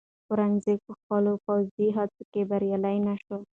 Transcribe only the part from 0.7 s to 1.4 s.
په خپلو